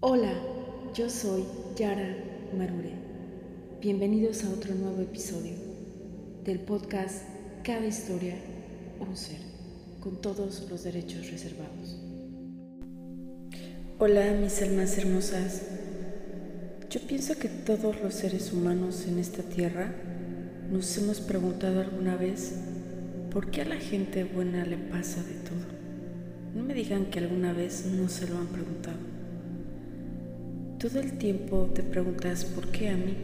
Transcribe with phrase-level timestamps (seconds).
[0.00, 0.32] Hola,
[0.94, 1.42] yo soy
[1.74, 2.16] Yara
[2.56, 2.92] Marure.
[3.80, 5.54] Bienvenidos a otro nuevo episodio
[6.44, 7.24] del podcast
[7.64, 8.36] Cada historia,
[9.00, 9.40] un ser,
[9.98, 11.98] con todos los derechos reservados.
[13.98, 15.62] Hola, mis almas hermosas.
[16.88, 19.92] Yo pienso que todos los seres humanos en esta tierra
[20.70, 22.54] nos hemos preguntado alguna vez
[23.32, 25.66] por qué a la gente buena le pasa de todo.
[26.54, 29.17] No me digan que alguna vez no se lo han preguntado.
[30.78, 33.16] Todo el tiempo te preguntas por qué a mí,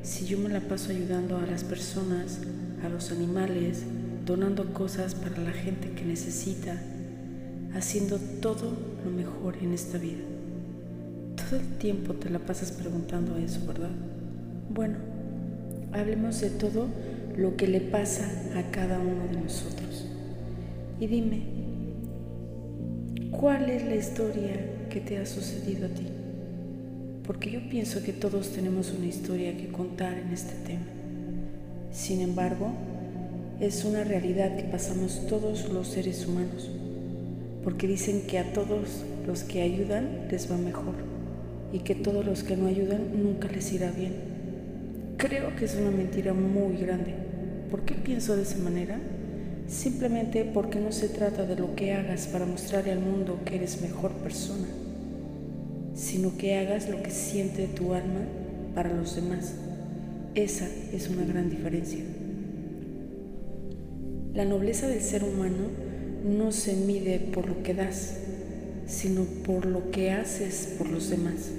[0.00, 2.40] si yo me la paso ayudando a las personas,
[2.82, 3.82] a los animales,
[4.24, 6.80] donando cosas para la gente que necesita,
[7.74, 8.72] haciendo todo
[9.04, 10.22] lo mejor en esta vida.
[11.36, 13.90] Todo el tiempo te la pasas preguntando eso, ¿verdad?
[14.70, 14.96] Bueno,
[15.92, 16.86] hablemos de todo
[17.36, 18.24] lo que le pasa
[18.56, 20.06] a cada uno de nosotros.
[20.98, 21.42] Y dime,
[23.30, 26.17] ¿cuál es la historia que te ha sucedido a ti?
[27.28, 30.86] Porque yo pienso que todos tenemos una historia que contar en este tema.
[31.92, 32.72] Sin embargo,
[33.60, 36.70] es una realidad que pasamos todos los seres humanos,
[37.62, 40.94] porque dicen que a todos los que ayudan les va mejor
[41.70, 44.14] y que todos los que no ayudan nunca les irá bien.
[45.18, 47.12] Creo que es una mentira muy grande.
[47.70, 48.98] ¿Por qué pienso de esa manera?
[49.66, 53.82] Simplemente porque no se trata de lo que hagas para mostrarle al mundo que eres
[53.82, 54.66] mejor persona
[55.98, 58.20] sino que hagas lo que siente tu alma
[58.74, 59.54] para los demás.
[60.34, 62.04] Esa es una gran diferencia.
[64.32, 65.66] La nobleza del ser humano
[66.24, 68.14] no se mide por lo que das,
[68.86, 71.50] sino por lo que haces por los demás.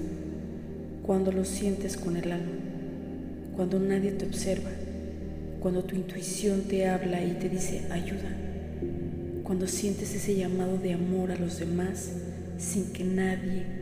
[1.02, 2.58] Cuando lo sientes con el alma,
[3.56, 4.70] cuando nadie te observa,
[5.60, 8.34] cuando tu intuición te habla y te dice ayuda,
[9.42, 12.12] cuando sientes ese llamado de amor a los demás
[12.56, 13.79] sin que nadie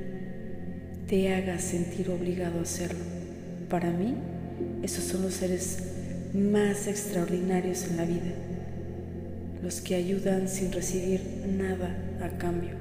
[1.09, 3.03] te haga sentir obligado a hacerlo.
[3.71, 4.15] Para mí,
[4.83, 5.79] esos son los seres
[6.35, 8.35] más extraordinarios en la vida,
[9.63, 11.23] los que ayudan sin recibir
[11.57, 12.73] nada a cambio.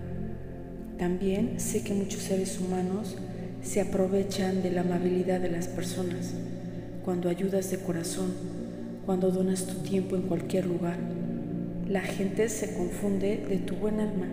[1.00, 3.16] También sé que muchos seres humanos
[3.64, 6.34] se aprovechan de la amabilidad de las personas
[7.06, 8.34] cuando ayudas de corazón,
[9.06, 10.98] cuando donas tu tiempo en cualquier lugar.
[11.88, 14.28] La gente se confunde de tu buen alma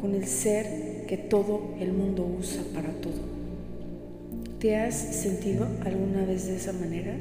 [0.00, 3.18] con el ser que todo el mundo usa para todo.
[4.60, 7.16] ¿Te has sentido alguna vez de esa manera?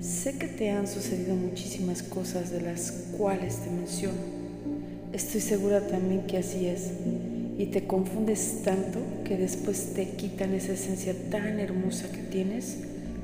[0.00, 4.16] Sé que te han sucedido muchísimas cosas de las cuales te menciono.
[5.12, 6.92] Estoy segura también que así es.
[7.58, 12.78] Y te confundes tanto que después te quitan esa esencia tan hermosa que tienes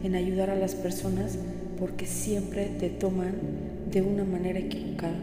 [0.04, 1.38] en ayudar a las personas
[1.78, 3.32] porque siempre te toman
[3.90, 5.16] de una manera equivocada.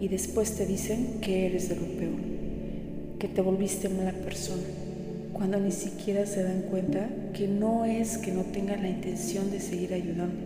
[0.00, 2.36] Y después te dicen que eres de lo peor
[3.18, 4.62] que te volviste mala persona,
[5.32, 9.60] cuando ni siquiera se dan cuenta que no es que no tengan la intención de
[9.60, 10.44] seguir ayudando,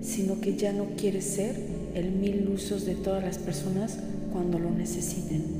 [0.00, 1.56] sino que ya no quieres ser
[1.94, 3.98] el mil usos de todas las personas
[4.32, 5.58] cuando lo necesiten.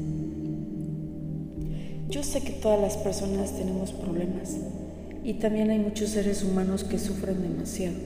[2.09, 4.56] Yo sé que todas las personas tenemos problemas
[5.25, 7.97] y también hay muchos seres humanos que sufren demasiado.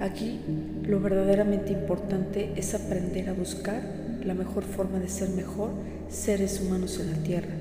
[0.00, 0.38] Aquí
[0.82, 5.70] lo verdaderamente importante es aprender a buscar la mejor forma de ser mejor
[6.08, 7.54] seres humanos en la tierra,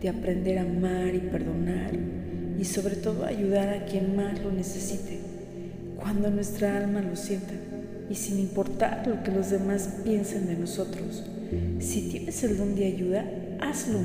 [0.00, 1.92] de aprender a amar y perdonar
[2.58, 5.18] y sobre todo ayudar a quien más lo necesite,
[5.96, 7.54] cuando nuestra alma lo sienta
[8.10, 11.24] y sin importar lo que los demás piensen de nosotros.
[11.78, 13.24] Si tienes el don de ayuda,
[13.60, 14.00] hazlo,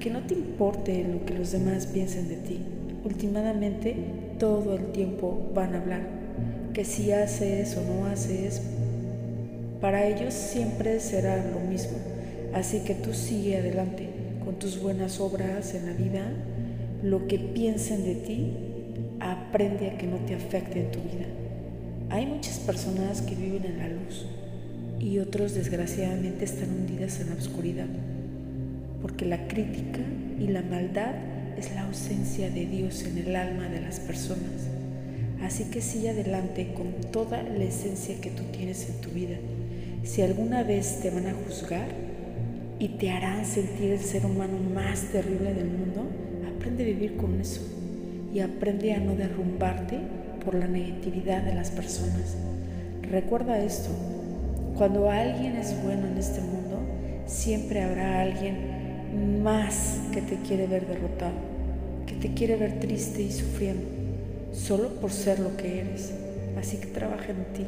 [0.00, 2.60] que no te importe lo que los demás piensen de ti.
[3.04, 3.94] Últimamente
[4.38, 6.02] todo el tiempo van a hablar,
[6.72, 8.62] que si haces o no haces,
[9.86, 11.96] para ellos siempre será lo mismo.
[12.52, 14.08] Así que tú sigue adelante
[14.44, 16.24] con tus buenas obras en la vida.
[17.04, 18.52] Lo que piensen de ti,
[19.20, 21.26] aprende a que no te afecte en tu vida.
[22.10, 24.26] Hay muchas personas que viven en la luz
[24.98, 27.86] y otros desgraciadamente están hundidas en la oscuridad,
[29.02, 30.00] porque la crítica
[30.40, 31.14] y la maldad
[31.56, 34.66] es la ausencia de Dios en el alma de las personas.
[35.42, 39.36] Así que sigue adelante con toda la esencia que tú tienes en tu vida
[40.06, 41.88] si alguna vez te van a juzgar
[42.78, 46.06] y te harán sentir el ser humano más terrible del mundo,
[46.54, 47.60] aprende a vivir con eso
[48.32, 49.98] y aprende a no derrumbarte
[50.44, 52.36] por la negatividad de las personas.
[53.02, 53.88] Recuerda esto,
[54.78, 56.78] cuando alguien es bueno en este mundo,
[57.26, 61.34] siempre habrá alguien más que te quiere ver derrotado,
[62.06, 63.88] que te quiere ver triste y sufriendo,
[64.52, 66.12] solo por ser lo que eres.
[66.56, 67.66] Así que trabaja en ti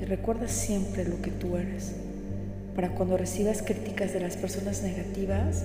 [0.00, 1.94] y recuerda siempre lo que tú eres,
[2.74, 5.64] para cuando recibas críticas de las personas negativas,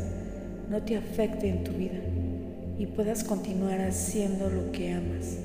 [0.69, 2.00] no te afecte en tu vida,
[2.77, 5.38] y puedas continuar haciendo lo que amas.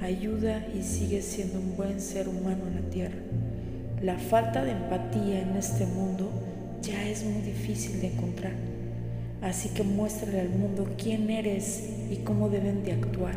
[0.00, 3.18] Ayuda y sigue siendo un buen ser humano en la tierra.
[4.02, 6.30] La falta de empatía en este mundo
[6.80, 8.54] ya es muy difícil de encontrar.
[9.42, 13.36] Así que muéstrale al mundo quién eres y cómo deben de actuar.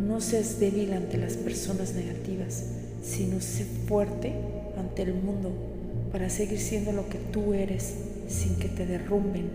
[0.00, 2.66] No seas débil ante las personas negativas,
[3.02, 4.32] sino sé fuerte
[4.78, 5.50] ante el mundo
[6.12, 7.94] para seguir siendo lo que tú eres
[8.28, 9.50] sin que te derrumben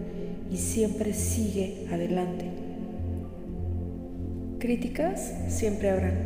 [0.52, 2.46] y siempre sigue adelante.
[4.60, 6.18] Críticas siempre habrán,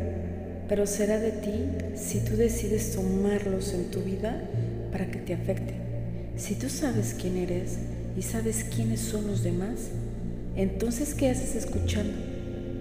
[0.68, 4.42] pero será de ti si tú decides tomarlos en tu vida
[4.90, 5.76] para que te afecten.
[6.36, 7.76] Si tú sabes quién eres
[8.16, 9.90] y sabes quiénes son los demás,
[10.56, 12.14] entonces ¿qué haces escuchando?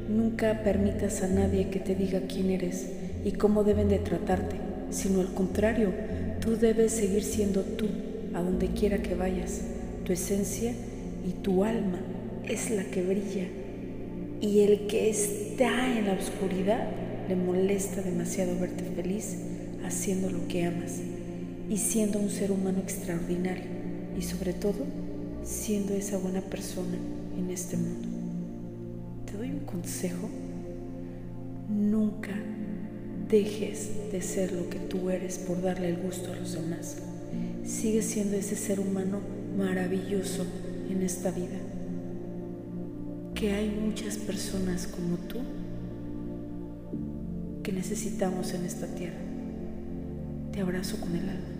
[0.09, 2.87] Nunca permitas a nadie que te diga quién eres
[3.23, 4.55] y cómo deben de tratarte,
[4.89, 5.91] sino al contrario,
[6.39, 7.87] tú debes seguir siendo tú
[8.33, 9.61] a donde quiera que vayas.
[10.05, 10.73] Tu esencia
[11.27, 11.99] y tu alma
[12.47, 13.47] es la que brilla
[14.41, 16.87] y el que está en la oscuridad
[17.29, 19.37] le molesta demasiado verte feliz
[19.85, 20.99] haciendo lo que amas
[21.69, 23.65] y siendo un ser humano extraordinario
[24.17, 24.79] y sobre todo
[25.43, 26.97] siendo esa buena persona
[27.37, 28.07] en este mundo.
[29.25, 30.27] Te doy un consejo,
[31.69, 32.33] nunca
[33.31, 36.97] dejes de ser lo que tú eres por darle el gusto a los demás.
[37.63, 39.21] Sigue siendo ese ser humano
[39.57, 40.45] maravilloso
[40.89, 41.57] en esta vida
[43.33, 45.39] que hay muchas personas como tú
[47.63, 49.17] que necesitamos en esta tierra.
[50.51, 51.50] Te abrazo con el alma.